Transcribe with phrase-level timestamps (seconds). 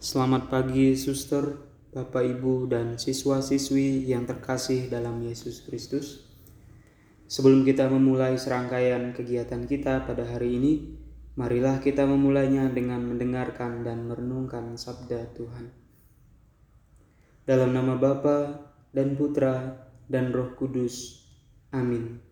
[0.00, 1.60] Selamat pagi, suster,
[1.92, 6.24] bapak, ibu, dan siswa-siswi yang terkasih dalam Yesus Kristus.
[7.28, 10.96] Sebelum kita memulai serangkaian kegiatan kita pada hari ini,
[11.36, 15.68] marilah kita memulainya dengan mendengarkan dan merenungkan sabda Tuhan.
[17.44, 18.56] Dalam nama Bapa
[18.96, 21.28] dan Putra dan Roh Kudus.
[21.76, 22.24] Amin.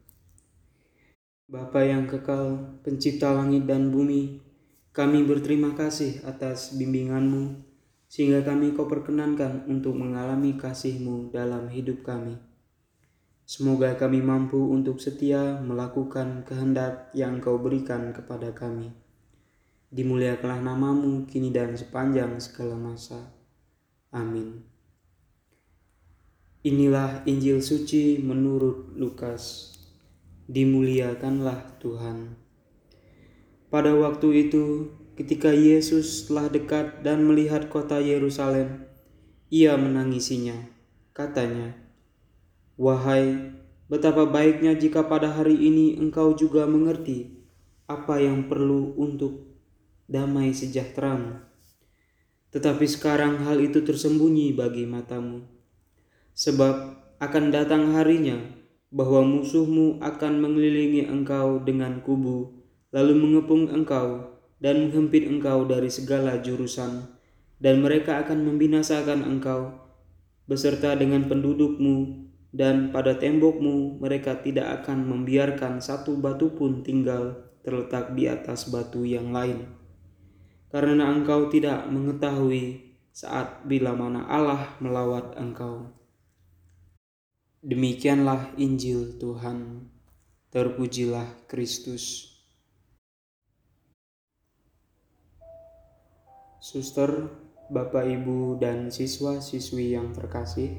[1.45, 4.48] Bapa yang kekal, pencipta langit dan bumi,
[4.97, 7.65] kami berterima kasih atas bimbinganmu,
[8.09, 12.41] sehingga kami kau perkenankan untuk mengalami kasihmu dalam hidup kami.
[13.49, 18.93] Semoga kami mampu untuk setia melakukan kehendak yang kau berikan kepada kami.
[19.89, 23.33] Dimuliakanlah namamu kini dan sepanjang segala masa.
[24.13, 24.69] Amin.
[26.61, 29.73] Inilah Injil suci menurut Lukas.
[30.45, 32.48] Dimuliakanlah Tuhan.
[33.69, 38.89] Pada waktu itu, ketika Yesus telah dekat dan melihat kota Yerusalem,
[39.53, 40.57] ia menangisinya.
[41.13, 41.77] Katanya,
[42.81, 43.53] "Wahai,
[43.93, 47.45] betapa baiknya jika pada hari ini engkau juga mengerti
[47.85, 49.53] apa yang perlu untuk
[50.09, 51.45] damai sejahteramu.
[52.49, 55.45] Tetapi sekarang hal itu tersembunyi bagi matamu."
[56.33, 56.75] Sebab
[57.21, 58.41] akan datang harinya
[58.89, 62.58] bahwa musuhmu akan mengelilingi engkau dengan kubu,
[62.93, 67.15] lalu mengepung engkau dan menghempit engkau dari segala jurusan,
[67.63, 69.75] dan mereka akan membinasakan engkau
[70.49, 78.17] beserta dengan pendudukmu, dan pada tembokmu mereka tidak akan membiarkan satu batu pun tinggal terletak
[78.17, 79.69] di atas batu yang lain.
[80.73, 85.93] Karena engkau tidak mengetahui saat bila mana Allah melawat engkau.
[87.61, 89.91] Demikianlah Injil Tuhan.
[90.49, 92.38] Terpujilah Kristus.
[96.69, 97.33] Suster,
[97.73, 100.77] Bapak, Ibu, dan siswa-siswi yang terkasih,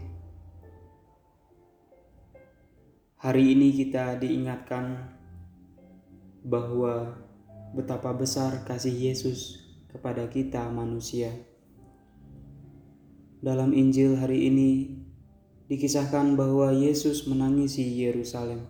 [3.17, 5.17] hari ini kita diingatkan
[6.45, 7.17] bahwa
[7.73, 11.33] betapa besar kasih Yesus kepada kita manusia.
[13.41, 14.93] Dalam Injil hari ini
[15.73, 18.69] dikisahkan bahwa Yesus menangisi Yerusalem.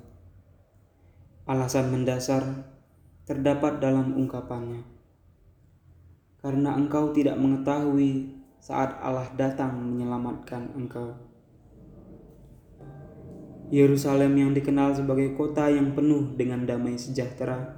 [1.44, 2.64] Alasan mendasar
[3.28, 4.99] terdapat dalam ungkapannya.
[6.40, 11.16] Karena engkau tidak mengetahui saat Allah datang menyelamatkan engkau.
[13.70, 17.78] Yerusalem yang dikenal sebagai kota yang penuh dengan damai sejahtera,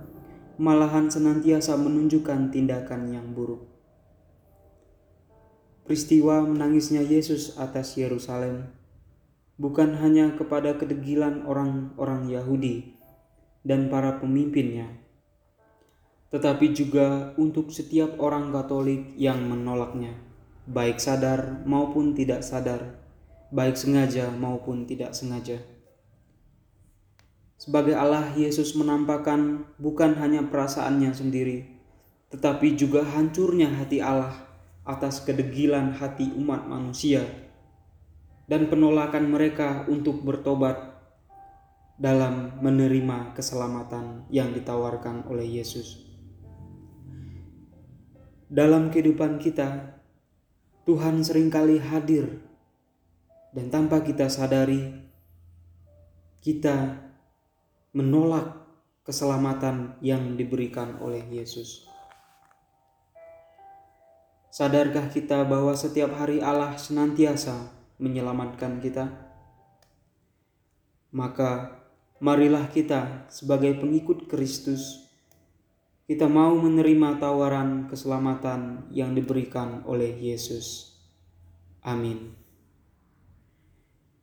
[0.56, 3.68] malahan senantiasa menunjukkan tindakan yang buruk.
[5.84, 8.72] Peristiwa menangisnya Yesus atas Yerusalem
[9.62, 12.98] bukan hanya kepada kedegilan orang-orang Yahudi
[13.62, 14.90] dan para pemimpinnya,
[16.32, 20.16] tetapi juga untuk setiap orang Katolik yang menolaknya,
[20.64, 22.96] baik sadar maupun tidak sadar,
[23.52, 25.60] baik sengaja maupun tidak sengaja.
[27.60, 31.68] Sebagai Allah, Yesus menampakkan bukan hanya perasaannya sendiri,
[32.32, 34.34] tetapi juga hancurnya hati Allah
[34.88, 37.22] atas kedegilan hati umat manusia
[38.50, 40.96] dan penolakan mereka untuk bertobat
[42.02, 46.11] dalam menerima keselamatan yang ditawarkan oleh Yesus.
[48.52, 49.96] Dalam kehidupan kita,
[50.84, 52.44] Tuhan sering kali hadir,
[53.56, 54.92] dan tanpa kita sadari,
[56.44, 57.00] kita
[57.96, 58.60] menolak
[59.08, 61.88] keselamatan yang diberikan oleh Yesus.
[64.52, 67.56] Sadarkah kita bahwa setiap hari Allah senantiasa
[68.04, 69.16] menyelamatkan kita,
[71.16, 71.80] maka
[72.20, 75.11] marilah kita sebagai pengikut Kristus
[76.12, 80.92] kita mau menerima tawaran keselamatan yang diberikan oleh Yesus.
[81.80, 82.36] Amin.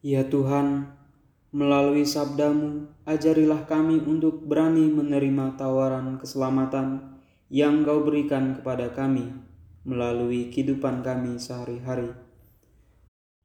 [0.05, 0.85] Ya Tuhan,
[1.49, 7.17] melalui sabdamu, ajarilah kami untuk berani menerima tawaran keselamatan
[7.49, 9.33] yang Kau berikan kepada kami
[9.89, 12.13] melalui kehidupan kami sehari-hari.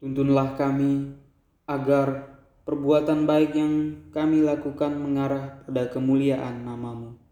[0.04, 1.16] Tuntunlah kami
[1.64, 2.36] agar
[2.68, 7.23] perbuatan baik yang kami lakukan mengarah pada kemuliaan namamu.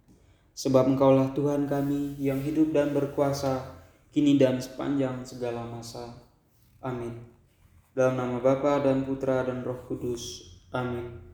[0.61, 3.81] Sebab engkaulah Tuhan kami yang hidup dan berkuasa
[4.13, 6.13] kini dan sepanjang segala masa.
[6.85, 7.17] Amin.
[7.97, 10.53] Dalam nama Bapa dan Putra dan Roh Kudus.
[10.69, 11.30] Amin.